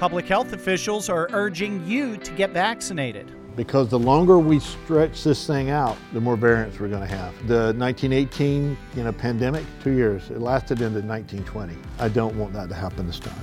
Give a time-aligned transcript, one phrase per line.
[0.00, 3.30] Public health officials are urging you to get vaccinated.
[3.54, 7.34] Because the longer we stretch this thing out, the more variants we're going to have.
[7.46, 11.76] The 1918 you know, pandemic, two years, it lasted into 1920.
[11.98, 13.34] I don't want that to happen this time.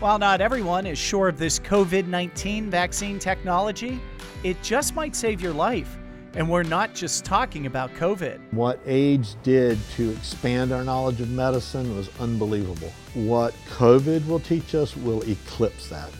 [0.00, 4.00] While not everyone is sure of this COVID 19 vaccine technology,
[4.44, 5.98] it just might save your life.
[6.38, 8.38] And we're not just talking about COVID.
[8.52, 12.92] What AIDS did to expand our knowledge of medicine was unbelievable.
[13.14, 16.12] What COVID will teach us will eclipse that.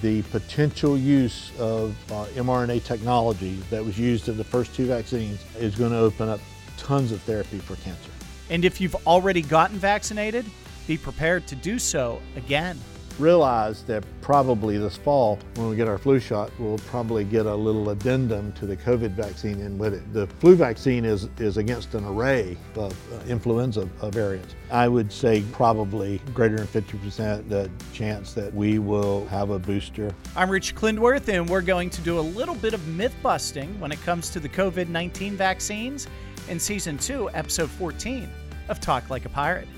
[0.00, 5.44] The potential use of uh, mRNA technology that was used in the first two vaccines
[5.56, 6.38] is going to open up
[6.76, 8.12] tons of therapy for cancer.
[8.50, 10.46] And if you've already gotten vaccinated,
[10.86, 12.78] be prepared to do so again
[13.18, 17.54] realize that probably this fall, when we get our flu shot, we'll probably get a
[17.54, 20.12] little addendum to the COVID vaccine in with it.
[20.12, 24.54] The flu vaccine is, is against an array of uh, influenza variants.
[24.70, 30.14] I would say probably greater than 50% the chance that we will have a booster.
[30.36, 33.92] I'm Rich Clindworth, and we're going to do a little bit of myth busting when
[33.92, 36.06] it comes to the COVID 19 vaccines
[36.48, 38.28] in Season 2, Episode 14
[38.68, 39.68] of Talk Like a Pirate.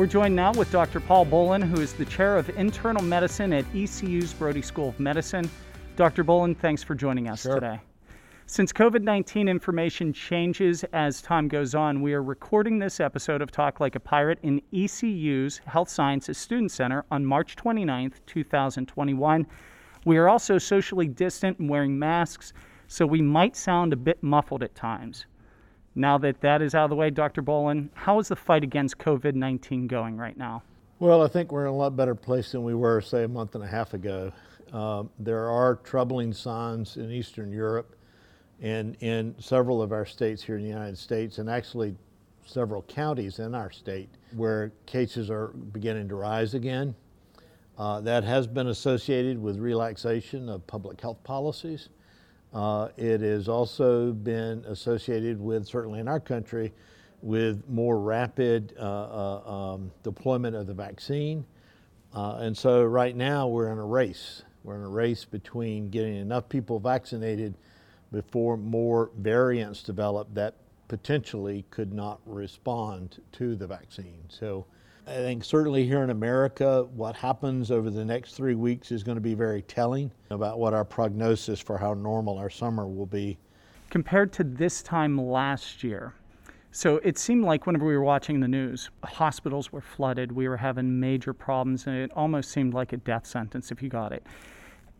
[0.00, 0.98] We're joined now with Dr.
[0.98, 5.50] Paul Bolin, who is the chair of internal medicine at ECU's Brody School of Medicine.
[5.94, 6.24] Dr.
[6.24, 7.56] Bolin, thanks for joining us sure.
[7.56, 7.78] today.
[8.46, 13.50] Since COVID 19 information changes as time goes on, we are recording this episode of
[13.50, 19.46] Talk Like a Pirate in ECU's Health Sciences Student Center on March 29th, 2021.
[20.06, 22.54] We are also socially distant and wearing masks,
[22.88, 25.26] so we might sound a bit muffled at times.
[25.94, 27.42] Now that that is out of the way, Dr.
[27.42, 30.62] Bolin, how is the fight against COVID 19 going right now?
[30.98, 33.54] Well, I think we're in a lot better place than we were, say, a month
[33.54, 34.32] and a half ago.
[34.72, 37.96] Um, there are troubling signs in Eastern Europe
[38.60, 41.96] and in several of our states here in the United States, and actually
[42.44, 46.94] several counties in our state where cases are beginning to rise again.
[47.78, 51.88] Uh, that has been associated with relaxation of public health policies.
[52.52, 56.72] Uh, it has also been associated with, certainly in our country,
[57.22, 61.44] with more rapid uh, uh, um, deployment of the vaccine.
[62.14, 64.42] Uh, and so right now we're in a race.
[64.64, 67.54] We're in a race between getting enough people vaccinated
[68.10, 70.54] before more variants develop that
[70.88, 74.22] potentially could not respond to the vaccine.
[74.28, 74.66] So
[75.10, 79.16] I think certainly here in America, what happens over the next three weeks is going
[79.16, 83.36] to be very telling about what our prognosis for how normal our summer will be.
[83.88, 86.14] Compared to this time last year,
[86.70, 90.58] so it seemed like whenever we were watching the news, hospitals were flooded, we were
[90.58, 94.24] having major problems, and it almost seemed like a death sentence if you got it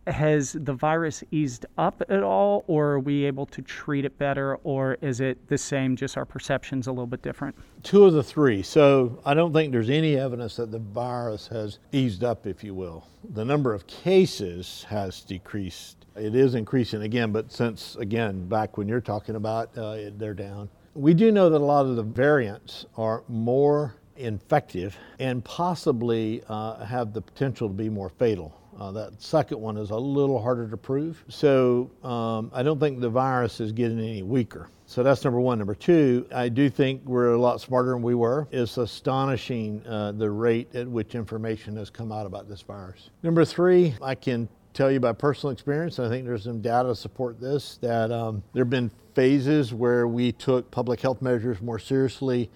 [0.07, 4.55] has the virus eased up at all, or are we able to treat it better,
[4.63, 7.55] or is it the same, just our perception's a little bit different?
[7.83, 8.63] Two of the three.
[8.63, 12.73] So I don't think there's any evidence that the virus has eased up, if you
[12.73, 13.05] will.
[13.33, 16.05] The number of cases has decreased.
[16.15, 20.69] It is increasing again, but since, again, back when you're talking about, uh, they're down.
[20.93, 26.83] We do know that a lot of the variants are more infective and possibly uh,
[26.83, 28.53] have the potential to be more fatal.
[28.79, 31.23] Uh, that second one is a little harder to prove.
[31.27, 34.69] So um, I don't think the virus is getting any weaker.
[34.85, 35.57] So that's number one.
[35.57, 38.47] Number two, I do think we're a lot smarter than we were.
[38.51, 43.09] It's astonishing uh, the rate at which information has come out about this virus.
[43.23, 46.89] Number three, I can tell you by personal experience, and I think there's some data
[46.89, 51.61] to support this, that um, there have been phases where we took public health measures
[51.61, 52.49] more seriously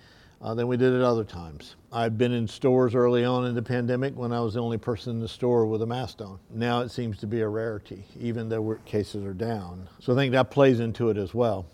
[0.45, 1.75] uh, than we did at other times.
[1.91, 5.13] I've been in stores early on in the pandemic when I was the only person
[5.13, 6.37] in the store with a mask on.
[6.51, 9.89] Now it seems to be a rarity, even though cases are down.
[9.99, 11.65] So I think that plays into it as well.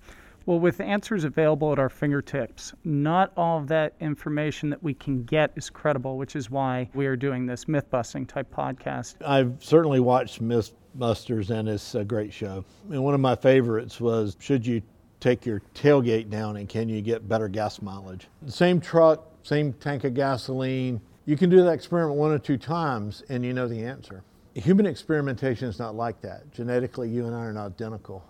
[0.46, 5.24] Well, with answers available at our fingertips, not all of that information that we can
[5.24, 9.16] get is credible, which is why we are doing this myth busting type podcast.
[9.24, 12.64] I've certainly watched Mythbusters, and it's a great show.
[12.90, 14.82] And one of my favorites was Should You
[15.22, 18.28] take your tailgate down and can you get better gas mileage?
[18.48, 21.00] Same truck, same tank of gasoline.
[21.26, 24.24] You can do that experiment one or two times and you know the answer.
[24.56, 26.52] Human experimentation is not like that.
[26.52, 28.26] Genetically, you and I are not identical.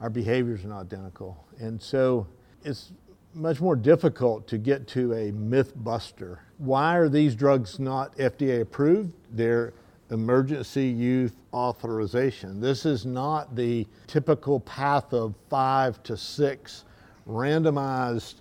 [0.00, 1.46] Our behaviors are not identical.
[1.58, 2.26] And so
[2.64, 2.92] it's
[3.34, 6.40] much more difficult to get to a myth buster.
[6.58, 9.14] Why are these drugs not FDA approved?
[9.30, 9.72] They're
[10.12, 12.60] emergency use authorization.
[12.60, 16.84] This is not the typical path of five to six
[17.26, 18.36] randomized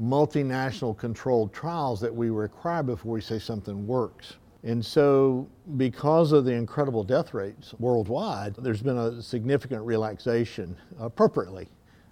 [0.00, 4.34] multinational controlled trials that we require before we say something works.
[4.62, 11.68] And so, because of the incredible death rates worldwide, there's been a significant relaxation appropriately.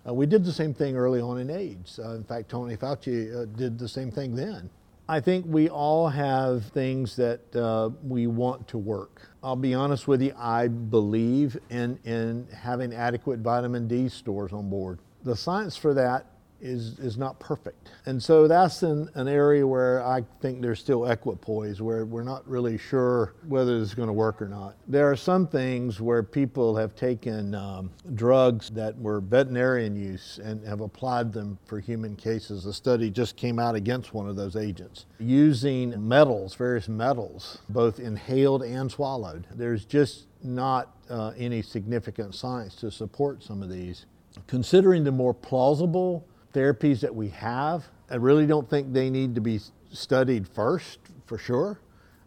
[0.07, 1.99] Uh, we did the same thing early on in AIDS.
[1.99, 4.71] Uh, in fact, Tony Fauci uh, did the same thing then.
[5.07, 9.29] I think we all have things that uh, we want to work.
[9.43, 14.71] I'll be honest with you, I believe in, in having adequate vitamin D stores on
[14.71, 15.01] board.
[15.23, 16.27] The science for that
[16.65, 17.91] is, is not perfect.
[18.07, 22.49] And so that's an, an area where I think there's still equipoise, where we're not
[22.49, 24.77] really sure whether it's going to work or not.
[24.89, 30.67] There are some things where people have taken um, drugs that were veterinarian use and
[30.67, 32.65] have applied them for human cases.
[32.65, 38.01] A study just came out against one of those agents using metals, various metals, both
[38.01, 39.47] inhaled and swallowed.
[39.55, 44.07] There's just not uh, any significant science to support some of these.
[44.47, 49.41] Considering the more plausible therapies that we have, I really don't think they need to
[49.41, 49.61] be
[49.93, 51.81] studied first, for sure,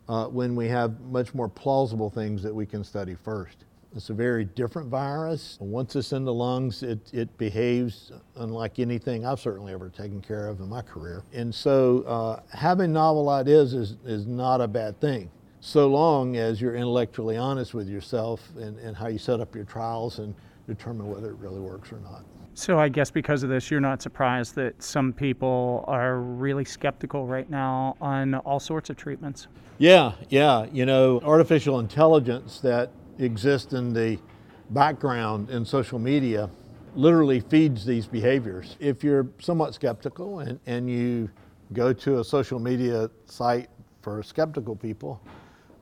[0.09, 3.63] uh, when we have much more plausible things that we can study first.
[3.95, 5.57] It's a very different virus.
[5.59, 10.49] Once it's in the lungs, it, it behaves unlike anything I've certainly ever taken care
[10.49, 11.23] of in my career.
[11.33, 15.31] And so uh, having novel ideas is, is not a bad thing,
[15.61, 19.65] so long as you're intellectually honest with yourself and, and how you set up your
[19.65, 20.35] trials and
[20.67, 22.23] determine whether it really works or not.
[22.57, 27.27] So I guess because of this, you're not surprised that some people are really skeptical
[27.27, 29.45] right now on all sorts of treatments.
[29.77, 30.65] Yeah, yeah.
[30.73, 32.89] You know, artificial intelligence that
[33.19, 34.17] exists in the
[34.71, 36.49] background in social media
[36.95, 38.75] literally feeds these behaviors.
[38.79, 41.29] If you're somewhat skeptical and, and you
[41.73, 43.69] go to a social media site
[44.01, 45.21] for skeptical people,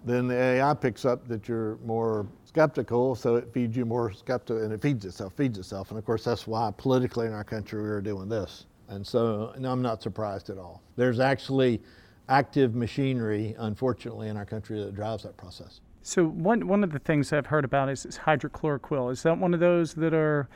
[0.03, 4.63] then the AI picks up that you're more skeptical, so it feeds you more skeptical,
[4.63, 5.89] and it feeds itself, feeds itself.
[5.89, 8.65] And of course, that's why politically in our country we are doing this.
[8.87, 10.81] And so no, I'm not surprised at all.
[10.95, 11.81] There's actually
[12.29, 15.81] active machinery, unfortunately, in our country that drives that process.
[16.01, 19.11] So one one of the things I've heard about is, is hydrochloroquine.
[19.11, 20.47] Is that one of those that are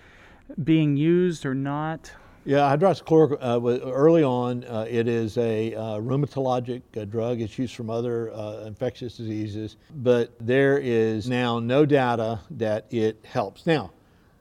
[0.63, 2.13] being used or not?
[2.45, 7.41] Yeah, hydroxychloroquine, uh, early on, uh, it is a uh, rheumatologic uh, drug.
[7.41, 13.23] It's used from other uh, infectious diseases, but there is now no data that it
[13.25, 13.65] helps.
[13.65, 13.91] Now,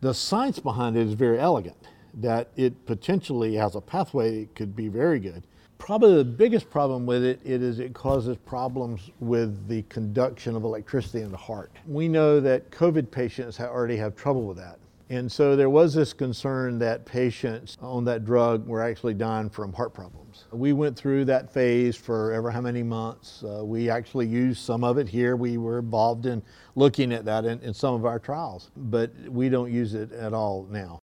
[0.01, 1.77] the science behind it is very elegant,
[2.15, 5.43] that it potentially has a pathway that could be very good.
[5.79, 10.63] Probably the biggest problem with it, it is it causes problems with the conduction of
[10.63, 11.73] electricity in the heart.
[11.87, 14.79] We know that COVID patients already have trouble with that.
[15.11, 19.73] And so there was this concern that patients on that drug were actually dying from
[19.73, 20.45] heart problems.
[20.53, 23.43] We went through that phase for ever how many months.
[23.43, 25.35] Uh, we actually used some of it here.
[25.37, 26.43] We were involved in
[26.75, 30.35] looking at that in, in some of our trials, but we don't use it at
[30.35, 30.99] all now.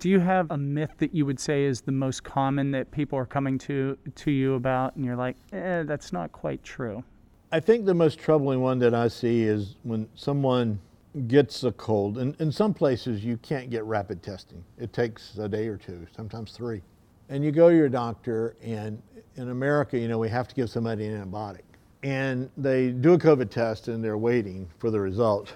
[0.00, 3.18] Do you have a myth that you would say is the most common that people
[3.18, 7.04] are coming to to you about, and you're like, eh, that's not quite true?
[7.52, 10.80] I think the most troubling one that I see is when someone
[11.26, 12.18] gets a cold.
[12.18, 14.64] And in some places, you can't get rapid testing.
[14.78, 16.82] It takes a day or two, sometimes three.
[17.28, 19.02] And you go to your doctor, and
[19.36, 21.62] in America, you know, we have to give somebody an antibiotic.
[22.02, 25.54] And they do a COVID test and they're waiting for the result.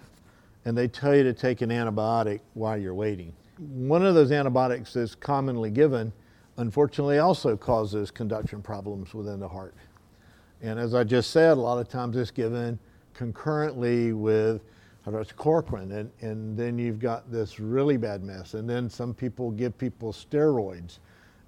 [0.65, 3.33] And they tell you to take an antibiotic while you're waiting.
[3.59, 6.13] One of those antibiotics that's commonly given,
[6.57, 9.75] unfortunately, also causes conduction problems within the heart.
[10.63, 12.79] And as I just said, a lot of times it's given
[13.13, 14.63] concurrently with
[15.07, 18.55] hydroxychloroquine, and, and then you've got this really bad mess.
[18.55, 20.99] And then some people give people steroids.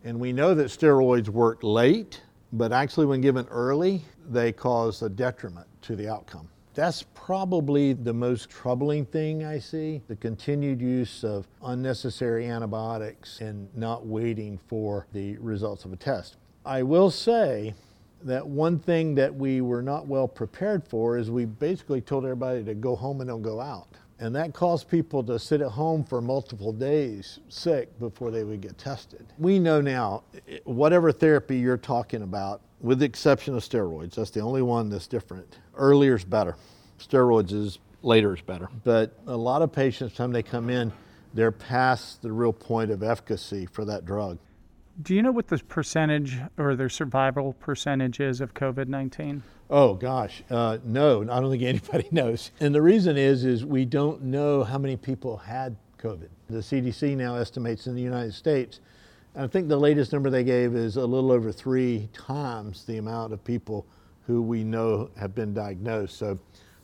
[0.05, 2.22] And we know that steroids work late,
[2.52, 6.49] but actually, when given early, they cause a detriment to the outcome.
[6.75, 13.68] That's probably the most troubling thing I see the continued use of unnecessary antibiotics and
[13.75, 16.37] not waiting for the results of a test.
[16.64, 17.75] I will say
[18.22, 22.64] that one thing that we were not well prepared for is we basically told everybody
[22.64, 23.88] to go home and don't go out.
[24.20, 28.60] And that caused people to sit at home for multiple days sick before they would
[28.60, 29.25] get tested.
[29.38, 30.25] We know now,
[30.64, 35.06] whatever therapy you're talking about, with the exception of steroids, that's the only one that's
[35.06, 35.58] different.
[35.76, 36.56] Earlier is better.
[36.98, 38.68] Steroids is later is better.
[38.82, 40.92] But a lot of patients, time they come in,
[41.34, 44.38] they're past the real point of efficacy for that drug.
[45.00, 49.43] Do you know what the percentage or the survival percentage is of COVID 19?
[49.71, 52.50] Oh gosh, uh, no, I don't think anybody knows.
[52.59, 56.28] And the reason is, is we don't know how many people had COVID.
[56.49, 58.81] The CDC now estimates in the United States,
[59.37, 63.33] I think the latest number they gave is a little over three times the amount
[63.33, 63.87] of people
[64.26, 66.19] who we know have been diagnosed.
[66.19, 66.40] So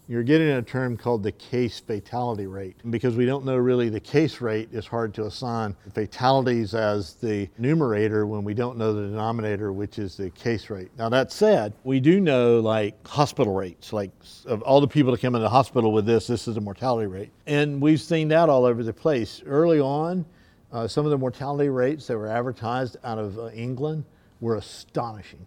[0.07, 2.77] you're getting a term called the case fatality rate.
[2.91, 7.49] Because we don't know really the case rate, it's hard to assign fatalities as the
[7.59, 10.91] numerator when we don't know the denominator, which is the case rate.
[10.99, 14.11] Now, that said, we do know like hospital rates, like
[14.47, 17.07] of all the people that come into the hospital with this, this is the mortality
[17.07, 17.31] rate.
[17.47, 19.43] And we've seen that all over the place.
[19.47, 20.27] Early on,
[20.73, 24.05] uh, some of the mortality rates that were advertised out of uh, England
[24.41, 25.47] were astonishing.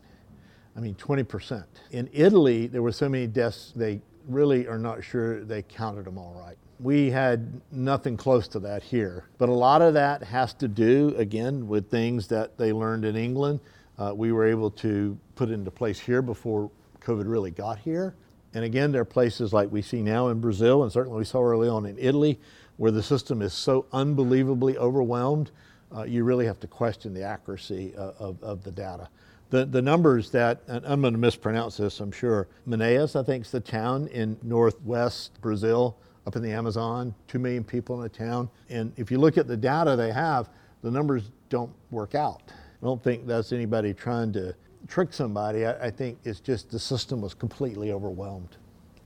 [0.75, 1.65] I mean, 20%.
[1.91, 6.17] In Italy, there were so many deaths, they really are not sure they counted them
[6.17, 6.57] all right.
[6.79, 9.25] We had nothing close to that here.
[9.37, 13.15] But a lot of that has to do, again, with things that they learned in
[13.15, 13.59] England.
[13.97, 16.69] Uh, we were able to put into place here before
[17.01, 18.15] COVID really got here.
[18.53, 21.41] And again, there are places like we see now in Brazil, and certainly we saw
[21.41, 22.39] early on in Italy,
[22.77, 25.51] where the system is so unbelievably overwhelmed,
[25.95, 29.09] uh, you really have to question the accuracy of, uh, of, of the data.
[29.49, 33.51] The, the numbers that, I'm going to mispronounce this, I'm sure, Manaus, I think, is
[33.51, 38.49] the town in northwest Brazil, up in the Amazon, 2 million people in a town.
[38.69, 40.49] And if you look at the data they have,
[40.81, 42.41] the numbers don't work out.
[42.47, 44.53] I don't think that's anybody trying to
[44.87, 45.65] trick somebody.
[45.65, 48.57] I, I think it's just the system was completely overwhelmed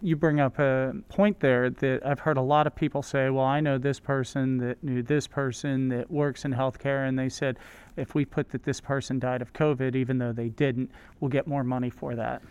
[0.01, 3.45] you bring up a point there that I've heard a lot of people say, well,
[3.45, 7.57] I know this person that knew this person that works in healthcare, and they said,
[7.97, 11.47] if we put that this person died of COVID, even though they didn't, we'll get
[11.47, 12.41] more money for that.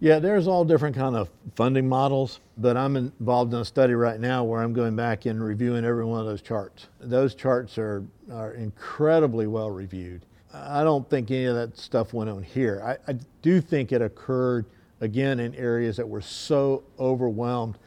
[0.00, 4.20] Yeah, there's all different kind of funding models, but I'm involved in a study right
[4.20, 6.88] now where I'm going back and reviewing every one of those charts.
[7.00, 10.24] Those charts are, are incredibly well reviewed.
[10.54, 12.80] I don't think any of that stuff went on here.
[12.84, 14.66] I, I do think it occurred
[15.00, 17.78] again in areas that were so overwhelmed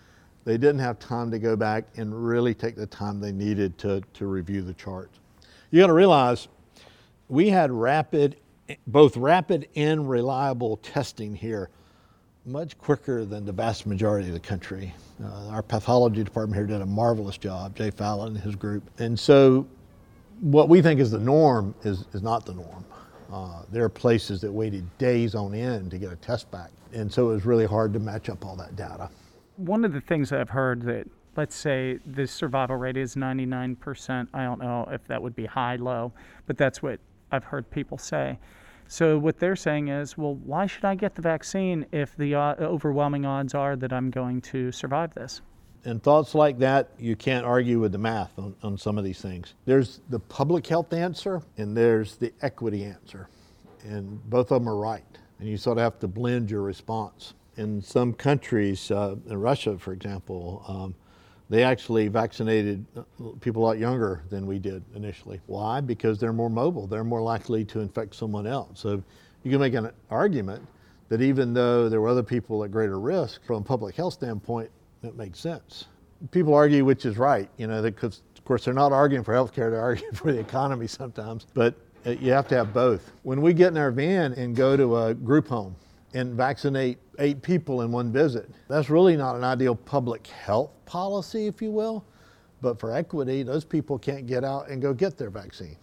[0.44, 4.02] they didn't have time to go back and really take the time they needed to,
[4.14, 5.20] to review the charts.
[5.70, 6.48] You got to realize
[7.30, 8.38] we had rapid,
[8.88, 11.70] both rapid and reliable testing here
[12.44, 14.92] much quicker than the vast majority of the country.
[15.24, 18.84] Uh, our pathology department here did a marvelous job, Jay Fallon and his group.
[18.98, 19.68] And so
[20.40, 22.84] what we think is the norm is, is not the norm.
[23.32, 26.70] Uh, there are places that waited days on end to get a test back.
[26.94, 29.10] And so it was really hard to match up all that data.
[29.56, 31.08] One of the things I've heard that,
[31.38, 34.28] let's say the survival rate is 99%.
[34.34, 36.12] I don't know if that would be high, low,
[36.46, 37.00] but that's what
[37.32, 38.38] I've heard people say.
[38.88, 42.56] So what they're saying is, well, why should I get the vaccine if the uh,
[42.60, 45.42] overwhelming odds are that I'm going to survive this?
[45.84, 49.20] And thoughts like that, you can't argue with the math on, on some of these
[49.20, 49.56] things.
[49.66, 53.30] There's the public health answer and there's the equity answer.
[53.84, 55.04] And both of them are right.
[55.40, 57.34] And you sort of have to blend your response.
[57.58, 60.96] In some countries, uh, in Russia, for example, um,
[61.50, 63.02] they actually vaccinated uh,
[63.42, 65.42] people a lot younger than we did initially.
[65.48, 65.82] Why?
[65.82, 66.86] Because they're more mobile.
[66.86, 68.80] They're more likely to infect someone else.
[68.80, 69.04] So
[69.44, 70.66] you can make an argument
[71.10, 74.70] that even though there were other people at greater risk, from a public health standpoint,
[75.04, 75.86] it makes sense.
[76.32, 79.72] People argue which is right, you know, because of course they're not arguing for healthcare,
[79.72, 81.48] they're arguing for the economy sometimes.
[81.54, 83.12] But uh, you have to have both.
[83.24, 85.76] When we get in our van and go to a group home
[86.14, 91.48] and vaccinate eight people in one visit, that's really not an ideal public health policy,
[91.48, 92.06] if you will.
[92.62, 95.78] But for equity, those people can't get out and go get their vaccine.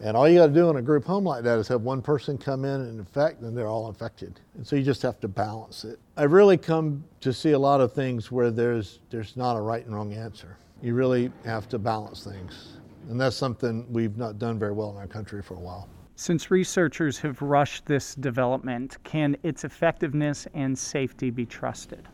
[0.00, 2.02] And all you got to do in a group home like that is have one
[2.02, 4.40] person come in and infect, and they're all infected.
[4.54, 5.98] And so you just have to balance it.
[6.16, 9.84] I've really come to see a lot of things where there's there's not a right
[9.84, 10.58] and wrong answer.
[10.82, 12.76] You really have to balance things.
[13.08, 15.88] And that's something we've not done very well in our country for a while.
[16.16, 22.08] Since researchers have rushed this development, can its effectiveness and safety be trusted?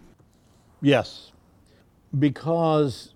[0.81, 1.33] Yes,
[2.19, 3.15] because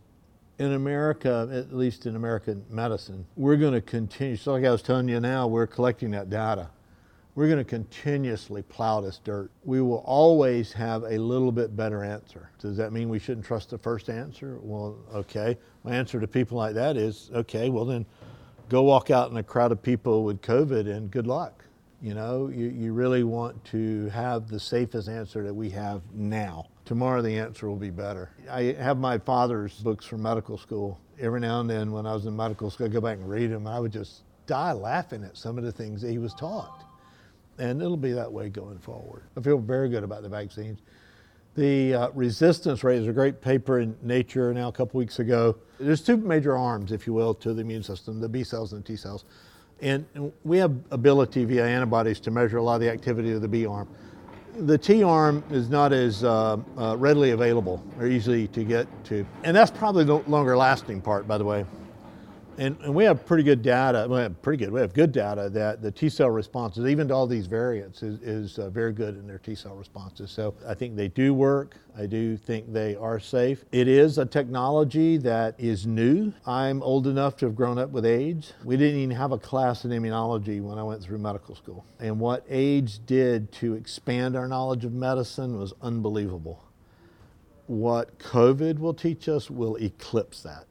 [0.58, 4.36] in America, at least in American medicine, we're going to continue.
[4.36, 6.70] So, like I was telling you now, we're collecting that data.
[7.34, 9.50] We're going to continuously plow this dirt.
[9.62, 12.48] We will always have a little bit better answer.
[12.58, 14.58] Does that mean we shouldn't trust the first answer?
[14.62, 15.58] Well, okay.
[15.84, 18.06] My answer to people like that is okay, well, then
[18.70, 21.62] go walk out in a crowd of people with COVID and good luck.
[22.00, 26.68] You know, you, you really want to have the safest answer that we have now.
[26.86, 28.30] Tomorrow the answer will be better.
[28.50, 30.98] I have my father's books from medical school.
[31.20, 33.50] Every now and then when I was in medical school, I'd go back and read
[33.50, 33.66] them.
[33.66, 36.86] I would just die laughing at some of the things that he was taught
[37.58, 39.22] and it'll be that way going forward.
[39.36, 40.80] I feel very good about the vaccines.
[41.54, 45.56] The uh, resistance rate is a great paper in Nature now a couple weeks ago.
[45.80, 48.84] There's two major arms, if you will, to the immune system the B cells and
[48.84, 49.24] the T cells.
[49.80, 50.06] And
[50.44, 53.66] we have ability via antibodies to measure a lot of the activity of the B
[53.66, 53.88] arm.
[54.58, 59.26] The T arm is not as uh, uh, readily available or easy to get to.
[59.44, 61.66] And that's probably the longer lasting part, by the way.
[62.58, 65.82] And, and we have pretty good data, well, pretty good, we have good data that
[65.82, 69.26] the T cell responses, even to all these variants, is, is uh, very good in
[69.26, 70.30] their T cell responses.
[70.30, 71.76] So I think they do work.
[71.98, 73.64] I do think they are safe.
[73.72, 76.32] It is a technology that is new.
[76.46, 78.54] I'm old enough to have grown up with AIDS.
[78.64, 81.84] We didn't even have a class in immunology when I went through medical school.
[82.00, 86.64] And what AIDS did to expand our knowledge of medicine was unbelievable.
[87.66, 90.66] What COVID will teach us will eclipse that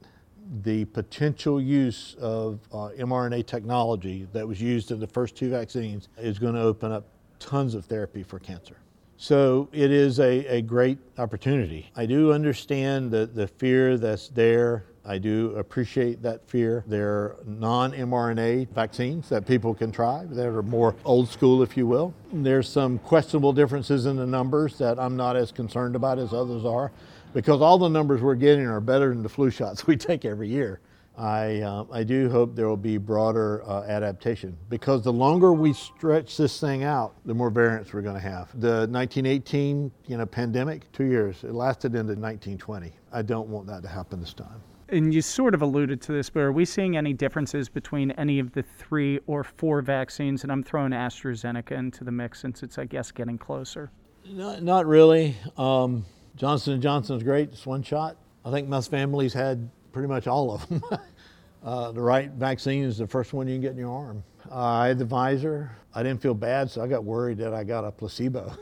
[0.61, 6.07] the potential use of uh, mRNA technology that was used in the first two vaccines
[6.17, 7.05] is going to open up
[7.39, 8.77] tons of therapy for cancer.
[9.17, 11.89] So it is a, a great opportunity.
[11.95, 14.85] I do understand the, the fear that's there.
[15.05, 16.83] I do appreciate that fear.
[16.87, 21.77] There are non mRNA vaccines that people can try that are more old school, if
[21.77, 22.13] you will.
[22.33, 26.65] There's some questionable differences in the numbers that I'm not as concerned about as others
[26.65, 26.91] are
[27.35, 30.47] because all the numbers we're getting are better than the flu shots we take every
[30.47, 30.79] year.
[31.17, 35.71] I, uh, I do hope there will be broader uh, adaptation because the longer we
[35.71, 38.49] stretch this thing out, the more variants we're going to have.
[38.59, 42.91] The 1918 you know, pandemic, two years, it lasted into 1920.
[43.13, 44.61] I don't want that to happen this time.
[44.89, 48.39] And you sort of alluded to this, but are we seeing any differences between any
[48.39, 50.43] of the three or four vaccines?
[50.43, 53.89] And I'm throwing AstraZeneca into the mix since it's, I guess, getting closer.
[54.25, 55.37] Not, not really.
[55.57, 58.17] Um, Johnson & Johnson's great, it's one shot.
[58.43, 60.83] I think most families had pretty much all of them.
[61.63, 64.23] uh, the right vaccine is the first one you can get in your arm.
[64.51, 65.69] Uh, I had the Pfizer.
[65.93, 68.53] I didn't feel bad, so I got worried that I got a placebo.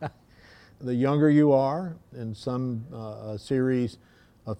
[0.80, 3.98] the younger you are, in some uh, series,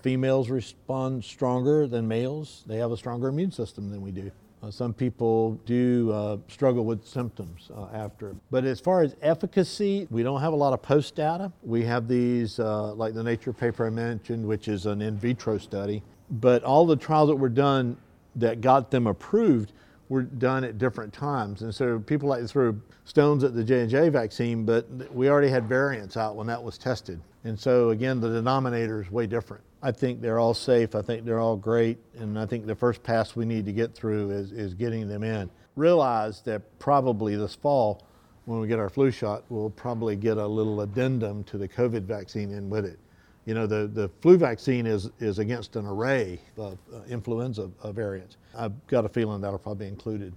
[0.03, 2.63] females respond stronger than males.
[2.67, 4.31] They have a stronger immune system than we do.
[4.65, 8.35] Uh, some people do uh, struggle with symptoms uh, after.
[8.51, 11.53] But as far as efficacy, we don't have a lot of post data.
[11.63, 15.59] We have these, uh, like the Nature paper I mentioned, which is an in vitro
[15.59, 16.03] study.
[16.31, 17.99] But all the trials that were done
[18.37, 19.73] that got them approved
[20.09, 21.61] were done at different times.
[21.61, 25.69] And so people like to throw stones at the J&J vaccine, but we already had
[25.69, 27.21] variants out when that was tested.
[27.45, 29.63] And so again, the denominator is way different.
[29.83, 30.95] I think they're all safe.
[30.95, 31.99] I think they're all great.
[32.19, 35.23] And I think the first pass we need to get through is, is getting them
[35.23, 35.51] in.
[35.77, 38.03] Realize that probably this fall,
[38.47, 42.03] when we get our flu shot, we'll probably get a little addendum to the COVID
[42.03, 42.99] vaccine in with it.
[43.45, 48.39] You know, the, the flu vaccine is, is against an array of uh, influenza variants.
[48.57, 50.33] I've got a feeling that'll probably be included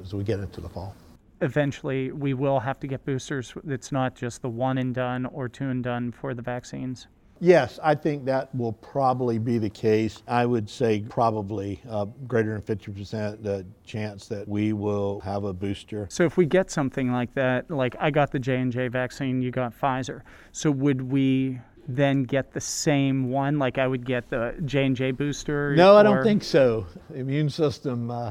[0.00, 0.94] as we get into the fall.
[1.42, 3.52] Eventually, we will have to get boosters.
[3.66, 7.08] It's not just the one and done or two and done for the vaccines.
[7.40, 10.22] Yes, I think that will probably be the case.
[10.28, 15.52] I would say probably uh, greater than 50% the chance that we will have a
[15.52, 16.06] booster.
[16.08, 19.76] So if we get something like that, like I got the J&J vaccine, you got
[19.76, 20.20] Pfizer.
[20.52, 25.74] So would we then get the same one like I would get the J&J booster?
[25.74, 26.86] No, I don't think so.
[27.12, 28.30] Immune system uh,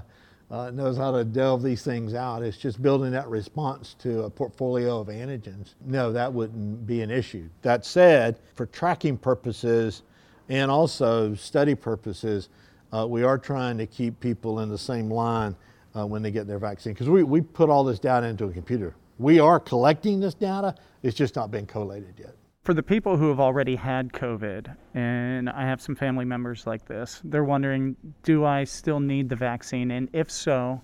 [0.52, 2.44] uh, knows how to delve these things out.
[2.44, 5.76] It's just building that response to a portfolio of antigens.
[5.86, 7.48] No, that wouldn't be an issue.
[7.62, 10.04] That said, for tracking purposes
[10.50, 12.50] and also study purposes,
[12.92, 15.56] uh, we are trying to keep people in the same line
[15.96, 18.52] uh, when they get their vaccine because we, we put all this data into a
[18.52, 18.94] computer.
[19.20, 23.30] We are collecting this data, it's just not been collated yet for the people who
[23.30, 28.45] have already had COVID, and I have some family members like this, they're wondering do
[28.45, 29.91] I still need the vaccine?
[29.91, 30.82] And if so,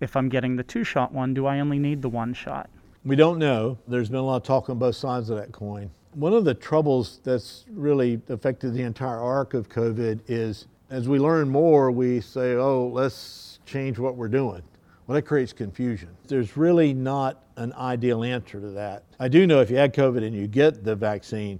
[0.00, 2.70] if I'm getting the two shot one, do I only need the one shot?
[3.04, 3.78] We don't know.
[3.86, 5.90] There's been a lot of talk on both sides of that coin.
[6.14, 11.18] One of the troubles that's really affected the entire arc of COVID is as we
[11.18, 14.62] learn more, we say, oh, let's change what we're doing.
[15.10, 16.10] Well, that creates confusion.
[16.28, 19.02] There's really not an ideal answer to that.
[19.18, 21.58] I do know if you had COVID and you get the vaccine,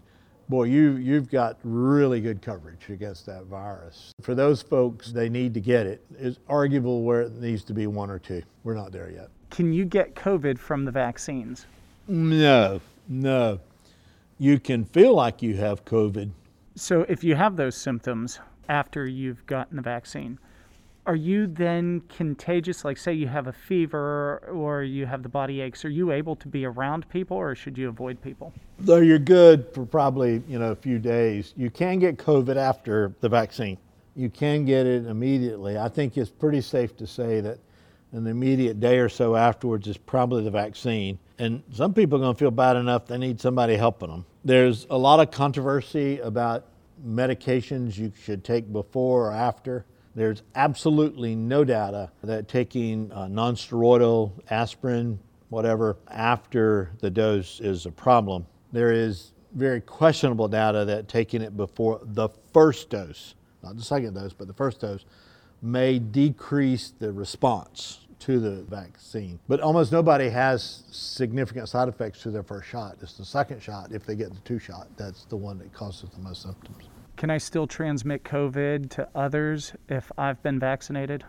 [0.48, 4.12] boy, you, you've got really good coverage against that virus.
[4.22, 6.00] For those folks, they need to get it.
[6.16, 8.40] It's arguable where it needs to be one or two.
[8.62, 9.30] We're not there yet.
[9.50, 11.66] Can you get COVID from the vaccines?
[12.06, 13.58] No, no.
[14.38, 16.30] You can feel like you have COVID.
[16.76, 20.38] So if you have those symptoms after you've gotten the vaccine,
[21.10, 22.84] are you then contagious?
[22.84, 26.36] Like, say you have a fever or you have the body aches, are you able
[26.36, 28.52] to be around people or should you avoid people?
[28.78, 33.12] Though you're good for probably, you know, a few days, you can get COVID after
[33.18, 33.76] the vaccine.
[34.14, 35.76] You can get it immediately.
[35.76, 37.58] I think it's pretty safe to say that
[38.12, 41.18] an immediate day or so afterwards is probably the vaccine.
[41.40, 44.26] And some people are going to feel bad enough they need somebody helping them.
[44.44, 46.66] There's a lot of controversy about
[47.04, 49.86] medications you should take before or after.
[50.14, 55.20] There's absolutely no data that taking uh, nonsteroidal aspirin,
[55.50, 58.46] whatever, after the dose is a problem.
[58.72, 64.14] There is very questionable data that taking it before the first dose, not the second
[64.14, 65.04] dose, but the first dose,
[65.62, 69.38] may decrease the response to the vaccine.
[69.48, 72.96] But almost nobody has significant side effects to their first shot.
[73.00, 76.10] It's the second shot, if they get the two shot, that's the one that causes
[76.10, 76.89] the most symptoms.
[77.20, 81.22] Can I still transmit COVID to others if I've been vaccinated?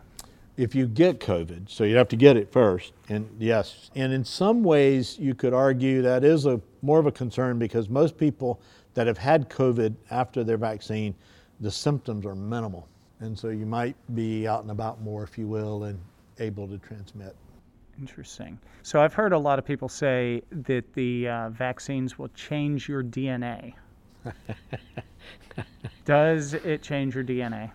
[0.56, 4.24] If you get COVID, so you have to get it first, and yes, and in
[4.24, 8.62] some ways you could argue that is a more of a concern because most people
[8.94, 11.14] that have had COVID after their vaccine,
[11.60, 12.88] the symptoms are minimal,
[13.20, 16.00] and so you might be out and about more, if you will, and
[16.40, 17.36] able to transmit.
[18.00, 18.58] Interesting.
[18.82, 23.04] So I've heard a lot of people say that the uh, vaccines will change your
[23.04, 23.74] DNA.
[26.06, 27.72] Does it change your DNA?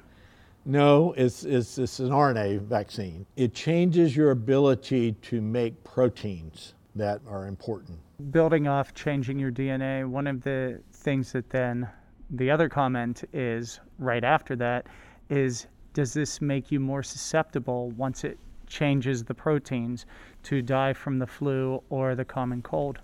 [0.64, 3.24] No, it's, it's, it's an RNA vaccine.
[3.36, 7.98] It changes your ability to make proteins that are important.
[8.32, 11.88] Building off changing your DNA, one of the things that then
[12.30, 14.86] the other comment is right after that
[15.30, 20.04] is does this make you more susceptible once it changes the proteins
[20.42, 22.98] to die from the flu or the common cold?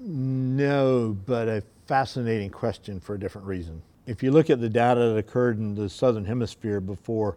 [0.00, 3.82] No, but a fascinating question for a different reason.
[4.06, 7.36] If you look at the data that occurred in the southern hemisphere before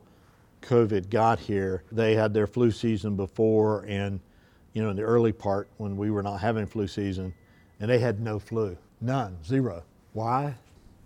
[0.62, 4.19] COVID got here, they had their flu season before and
[4.74, 7.34] you know in the early part when we were not having flu season
[7.80, 8.78] and they had no flu.
[9.02, 9.84] None, zero.
[10.13, 10.54] Why?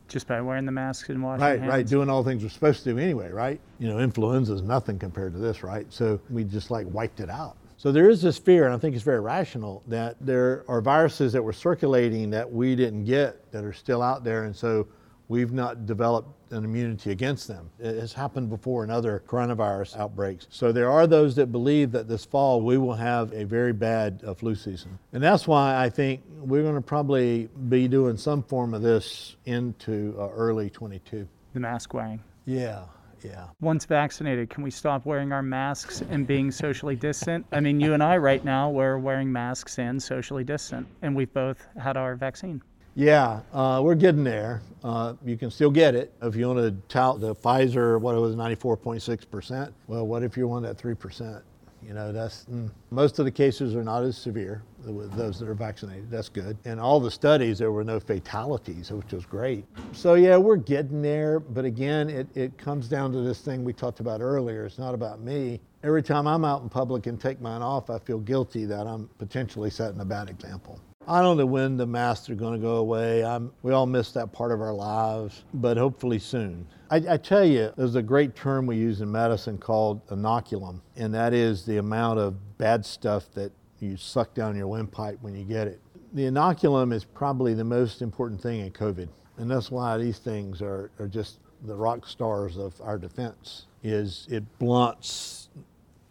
[0.09, 1.69] Just by wearing the masks and washing Right, hands.
[1.69, 3.59] right, doing all the things we're supposed to do anyway, right?
[3.79, 5.85] You know, influenza is nothing compared to this, right?
[5.91, 7.55] So we just like wiped it out.
[7.83, 11.33] So there is this fear, and I think it's very rational, that there are viruses
[11.33, 14.87] that were circulating that we didn't get that are still out there, and so
[15.27, 17.69] we've not developed an immunity against them.
[17.79, 20.47] It has happened before in other coronavirus outbreaks.
[20.49, 24.23] So there are those that believe that this fall we will have a very bad
[24.25, 24.97] uh, flu season.
[25.11, 29.35] And that's why I think we're going to probably be doing some form of this
[29.43, 31.27] into uh, early 22.
[31.53, 32.21] The mask wearing.
[32.45, 32.85] Yeah,
[33.23, 33.47] yeah.
[33.61, 37.45] Once vaccinated, can we stop wearing our masks and being socially distant?
[37.51, 41.33] I mean, you and I right now, we're wearing masks and socially distant, and we've
[41.33, 42.61] both had our vaccine.
[42.95, 44.61] Yeah, uh, we're getting there.
[44.83, 48.19] Uh, you can still get it if you want to tout the Pfizer, what it
[48.19, 49.73] was, 94.6%.
[49.87, 51.41] Well, what if you want that 3%?
[51.87, 52.69] You know, that's mm.
[52.91, 56.09] most of the cases are not as severe with those that are vaccinated.
[56.09, 56.57] That's good.
[56.65, 59.65] In all the studies, there were no fatalities, which was great.
[59.91, 61.39] So, yeah, we're getting there.
[61.39, 64.65] But again, it, it comes down to this thing we talked about earlier.
[64.65, 65.61] It's not about me.
[65.83, 69.09] Every time I'm out in public and take mine off, I feel guilty that I'm
[69.17, 70.79] potentially setting a bad example.
[71.05, 73.25] I don't know when the masks are going to go away.
[73.25, 76.65] I'm, we all miss that part of our lives, but hopefully soon.
[76.93, 81.11] I, I, tell you, there's a great term we use in medicine called inoculum, and
[81.15, 85.43] that is the amount of bad stuff that you suck down your windpipe when you
[85.43, 85.81] get it.
[86.13, 90.61] The inoculum is probably the most important thing in COVID, and that's why these things
[90.61, 93.65] are, are just the rock stars of our defense.
[93.81, 95.49] Is it blunts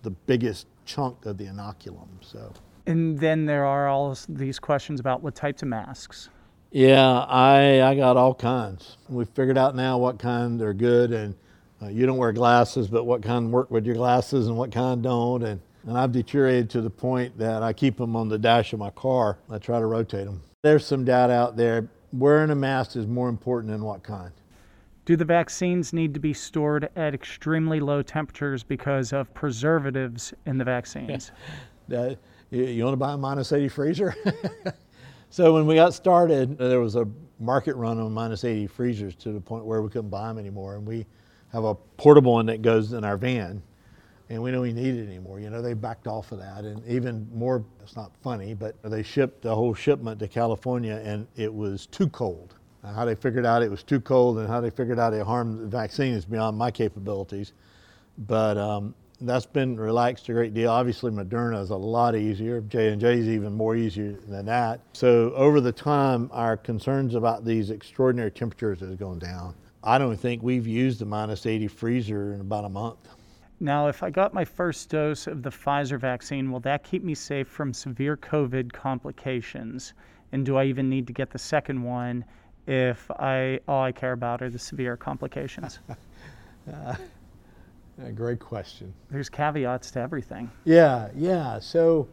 [0.02, 2.08] the biggest chunk of the inoculum?
[2.22, 2.52] So.
[2.88, 6.28] And then there are all these questions about what types of masks.
[6.72, 8.96] Yeah, I I got all kinds.
[9.10, 11.34] We figured out now what kind are good, and
[11.82, 15.02] uh, you don't wear glasses, but what kind work with your glasses and what kind
[15.02, 15.42] don't.
[15.42, 18.78] And and I've deteriorated to the point that I keep them on the dash of
[18.78, 19.36] my car.
[19.50, 20.42] I try to rotate them.
[20.62, 21.88] There's some data out there.
[22.12, 24.32] Wearing a mask is more important than what kind.
[25.04, 30.56] Do the vaccines need to be stored at extremely low temperatures because of preservatives in
[30.56, 31.32] the vaccines?
[31.88, 32.18] that,
[32.50, 34.14] you want to buy a minus 80 freezer?
[35.32, 37.08] So when we got started, there was a
[37.40, 40.74] market run on minus 80 freezers to the point where we couldn't buy them anymore.
[40.74, 41.06] And we
[41.52, 43.62] have a portable one that goes in our van.
[44.28, 45.40] And we don't need it anymore.
[45.40, 46.64] You know, they backed off of that.
[46.64, 51.26] And even more, it's not funny, but they shipped the whole shipment to California and
[51.34, 52.54] it was too cold.
[52.84, 55.60] How they figured out it was too cold and how they figured out it harmed
[55.60, 57.54] the vaccine is beyond my capabilities.
[58.18, 58.94] But um,
[59.26, 60.70] that's been relaxed a great deal.
[60.70, 62.60] Obviously, Moderna is a lot easier.
[62.60, 64.80] J and J is even more easier than that.
[64.92, 69.54] So over the time, our concerns about these extraordinary temperatures has gone down.
[69.84, 73.08] I don't think we've used the minus 80 freezer in about a month.
[73.58, 77.14] Now, if I got my first dose of the Pfizer vaccine, will that keep me
[77.14, 79.94] safe from severe COVID complications?
[80.32, 82.24] And do I even need to get the second one
[82.66, 85.78] if I all I care about are the severe complications?
[86.72, 86.96] uh,
[87.98, 88.92] a great question.
[89.10, 90.50] There's caveats to everything.
[90.64, 91.58] Yeah, yeah.
[91.58, 92.08] So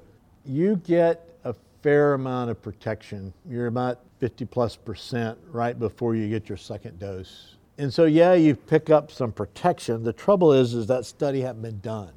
[0.45, 3.33] you get a fair amount of protection.
[3.47, 7.55] You're about 50 plus percent right before you get your second dose.
[7.77, 10.03] And so yeah, you pick up some protection.
[10.03, 12.11] The trouble is is that study hasn't been done.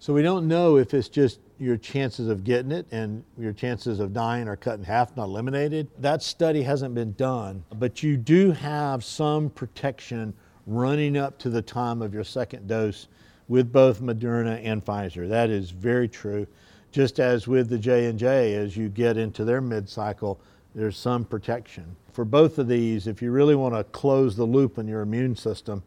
[0.00, 4.00] So we don't know if it's just your chances of getting it and your chances
[4.00, 5.88] of dying are cut in half, not eliminated.
[5.98, 10.32] That study hasn't been done, but you do have some protection
[10.66, 13.08] running up to the time of your second dose
[13.48, 15.28] with both Moderna and Pfizer.
[15.28, 16.46] That is very true.
[16.92, 20.40] Just as with the J&J as you get into their mid-cycle,
[20.74, 21.96] there's some protection.
[22.12, 25.36] For both of these, if you really want to close the loop in your immune
[25.36, 25.82] system,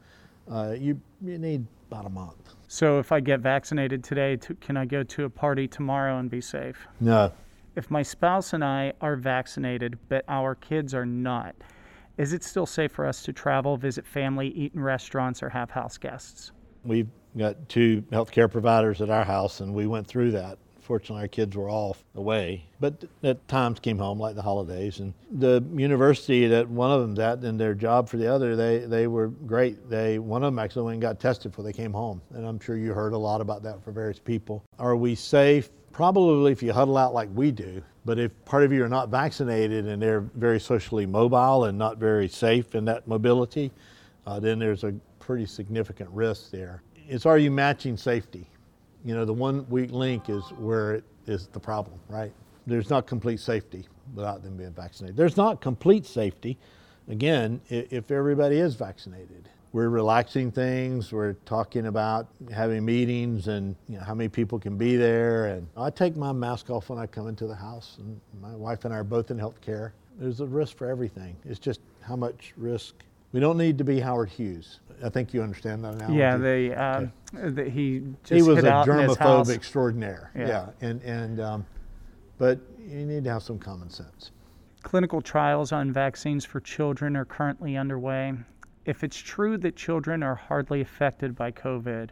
[0.49, 2.55] uh, you, you need about a month.
[2.67, 6.29] So if I get vaccinated today, to, can I go to a party tomorrow and
[6.29, 6.87] be safe?
[6.99, 7.31] No.
[7.75, 11.55] If my spouse and I are vaccinated, but our kids are not,
[12.17, 15.71] is it still safe for us to travel, visit family, eat in restaurants, or have
[15.71, 16.51] house guests?
[16.83, 21.29] We've got two healthcare providers at our house, and we went through that Fortunately, our
[21.29, 24.99] kids were all away, but at times came home like the holidays.
[24.99, 28.79] And the university that one of them's at and their job for the other, they,
[28.79, 29.89] they were great.
[29.89, 32.21] They One of them actually went and got tested before they came home.
[32.33, 34.61] And I'm sure you heard a lot about that for various people.
[34.77, 35.69] Are we safe?
[35.93, 37.81] Probably if you huddle out like we do.
[38.03, 41.97] But if part of you are not vaccinated and they're very socially mobile and not
[41.97, 43.71] very safe in that mobility,
[44.25, 46.81] uh, then there's a pretty significant risk there.
[47.07, 48.49] It's are you matching safety?
[49.05, 52.33] You know, the one weak link is where it is the problem, right?
[52.65, 55.15] There's not complete safety without them being vaccinated.
[55.15, 56.57] There's not complete safety,
[57.07, 59.49] again, if everybody is vaccinated.
[59.73, 61.11] We're relaxing things.
[61.11, 65.47] We're talking about having meetings and you know, how many people can be there.
[65.47, 67.97] And I take my mask off when I come into the house.
[67.97, 69.91] And my wife and I are both in healthcare.
[70.19, 71.35] There's a risk for everything.
[71.43, 72.93] It's just how much risk
[73.33, 74.79] we don't need to be Howard Hughes.
[75.03, 76.11] I think you understand that now.
[76.11, 77.69] Yeah, they, uh, okay.
[77.69, 80.31] he he was a germaphobe extraordinaire.
[80.35, 80.87] Yeah, yeah.
[80.87, 81.65] and and um,
[82.37, 84.29] but you need to have some common sense.
[84.83, 88.33] Clinical trials on vaccines for children are currently underway.
[88.85, 92.09] If it's true that children are hardly affected by COVID,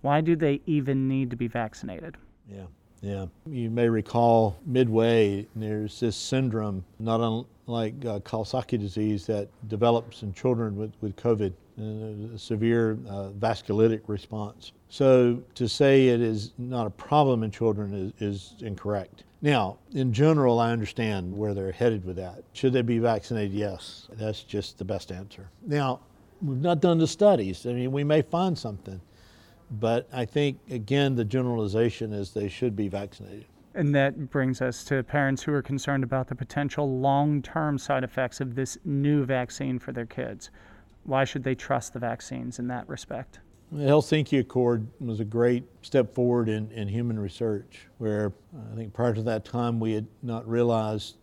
[0.00, 2.16] why do they even need to be vaccinated?
[2.48, 2.66] Yeah.
[3.04, 10.22] Yeah, you may recall midway there's this syndrome, not unlike uh, Kawasaki disease, that develops
[10.22, 14.72] in children with, with COVID, uh, a severe uh, vasculitic response.
[14.88, 19.24] So to say it is not a problem in children is, is incorrect.
[19.42, 22.42] Now, in general, I understand where they're headed with that.
[22.54, 23.52] Should they be vaccinated?
[23.52, 25.50] Yes, that's just the best answer.
[25.66, 26.00] Now,
[26.44, 27.66] we've not done the studies.
[27.66, 29.00] I mean, we may find something.
[29.70, 33.46] But I think, again, the generalization is they should be vaccinated.
[33.74, 38.04] And that brings us to parents who are concerned about the potential long term side
[38.04, 40.50] effects of this new vaccine for their kids.
[41.04, 43.40] Why should they trust the vaccines in that respect?
[43.72, 48.32] The Helsinki Accord was a great step forward in, in human research, where
[48.72, 51.16] I think prior to that time we had not realized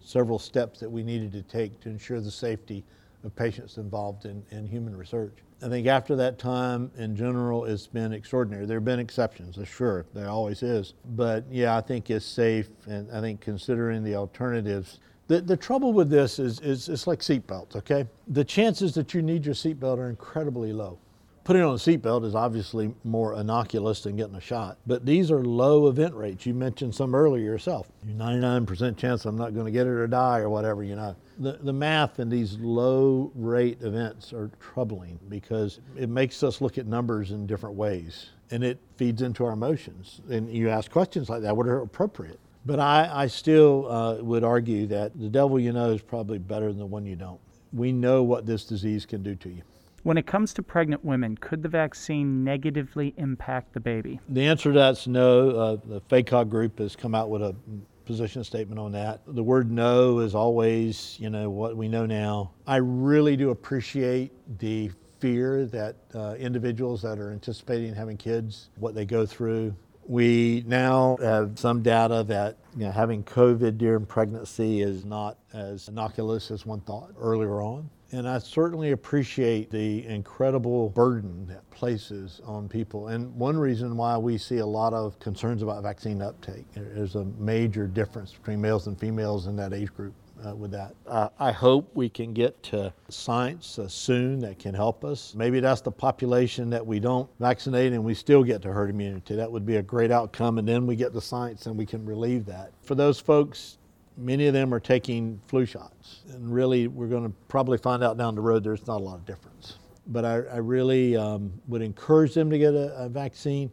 [0.00, 2.84] several steps that we needed to take to ensure the safety
[3.26, 5.34] of patients involved in, in human research.
[5.62, 8.66] I think after that time, in general, it's been extraordinary.
[8.66, 10.94] There have been exceptions, sure, there always is.
[11.16, 15.00] But yeah, I think it's safe, and I think considering the alternatives.
[15.28, 18.06] The, the trouble with this is, is it's like seatbelts, okay?
[18.28, 20.98] The chances that you need your seatbelt are incredibly low.
[21.46, 25.44] Putting on a seatbelt is obviously more innocuous than getting a shot, but these are
[25.44, 26.44] low event rates.
[26.44, 27.88] You mentioned some earlier yourself.
[28.04, 31.14] 99% chance I'm not going to get it or die or whatever, you know.
[31.38, 36.78] The, the math in these low rate events are troubling because it makes us look
[36.78, 40.22] at numbers in different ways and it feeds into our emotions.
[40.28, 42.40] And you ask questions like that, what are appropriate?
[42.64, 46.66] But I, I still uh, would argue that the devil you know is probably better
[46.66, 47.38] than the one you don't.
[47.72, 49.62] We know what this disease can do to you.
[50.06, 54.20] When it comes to pregnant women, could the vaccine negatively impact the baby?
[54.28, 55.50] The answer to that's no.
[55.50, 57.56] Uh, the FACOG group has come out with a
[58.04, 59.22] position statement on that.
[59.26, 62.52] The word no is always, you know, what we know now.
[62.68, 68.94] I really do appreciate the fear that uh, individuals that are anticipating having kids, what
[68.94, 69.74] they go through.
[70.06, 75.88] We now have some data that you know, having COVID during pregnancy is not as
[75.88, 77.90] innocuous as one thought earlier on.
[78.12, 83.08] And I certainly appreciate the incredible burden that places on people.
[83.08, 87.24] And one reason why we see a lot of concerns about vaccine uptake, there's a
[87.38, 90.14] major difference between males and females in that age group.
[90.44, 90.94] Uh, with that.
[91.06, 95.34] Uh, I hope we can get to science uh, soon that can help us.
[95.34, 99.34] Maybe that's the population that we don't vaccinate and we still get to herd immunity.
[99.34, 102.04] That would be a great outcome, and then we get the science and we can
[102.04, 102.72] relieve that.
[102.82, 103.78] For those folks
[104.16, 106.20] Many of them are taking flu shots.
[106.30, 109.16] And really, we're going to probably find out down the road there's not a lot
[109.16, 109.78] of difference.
[110.06, 113.70] But I, I really um, would encourage them to get a, a vaccine.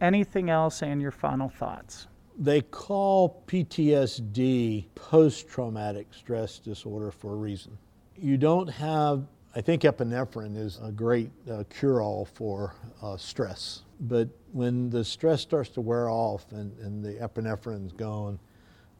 [0.00, 2.06] Anything else and your final thoughts?
[2.38, 7.76] They call PTSD post traumatic stress disorder for a reason.
[8.16, 13.82] You don't have, I think epinephrine is a great uh, cure all for uh, stress.
[14.00, 18.38] But when the stress starts to wear off and, and the epinephrine's gone,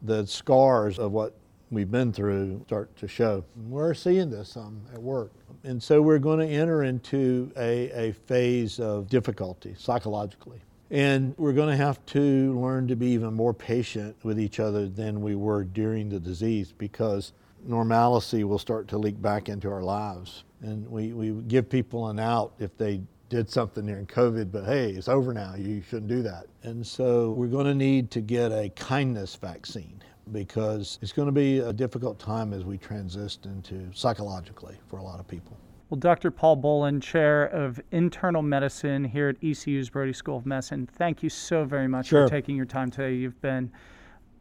[0.03, 1.35] the scars of what
[1.71, 3.45] we've been through start to show.
[3.69, 5.33] We're seeing this um, at work.
[5.65, 10.61] And so we're going to enter into a, a phase of difficulty psychologically.
[10.91, 14.89] And we're going to have to learn to be even more patient with each other
[14.89, 17.33] than we were during the disease because
[17.65, 20.45] normalcy will start to leak back into our lives.
[20.63, 24.91] And we, we give people an out if they did something during COVID, but hey,
[24.91, 25.55] it's over now.
[25.55, 26.47] You shouldn't do that.
[26.65, 31.33] And so we're going to need to get a kindness vaccine because it's going to
[31.33, 35.57] be a difficult time as we transition into psychologically for a lot of people.
[35.89, 36.31] Well, Dr.
[36.31, 41.31] Paul Bolin, Chair of Internal Medicine here at ECU's Brody School of Medicine, thank you
[41.31, 42.27] so very much Sure.
[42.27, 43.15] for taking your time today.
[43.15, 43.73] You've been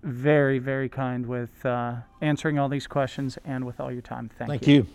[0.04, 4.30] very, very kind with uh, answering all these questions and with all your time.
[4.38, 4.88] Thank, Thank you.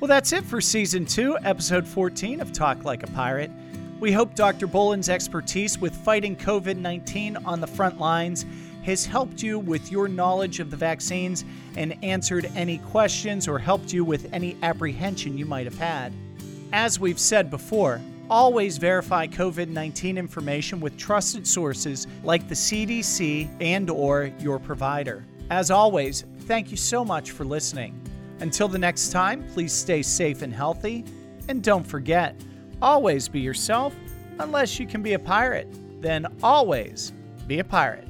[0.00, 3.50] Well, that's it for season two, episode 14 of Talk Like a Pirate.
[4.00, 4.66] We hope Dr.
[4.66, 8.46] Boland's expertise with fighting COVID 19 on the front lines
[8.82, 11.44] has helped you with your knowledge of the vaccines
[11.76, 16.14] and answered any questions or helped you with any apprehension you might have had.
[16.72, 23.90] As we've said before, always verify COVID-19 information with trusted sources like the CDC and
[23.90, 25.26] or your provider.
[25.50, 28.00] As always, thank you so much for listening.
[28.40, 31.04] Until the next time, please stay safe and healthy
[31.48, 32.36] and don't forget,
[32.80, 33.94] always be yourself
[34.38, 35.68] unless you can be a pirate.
[36.00, 37.12] Then always
[37.46, 38.09] be a pirate.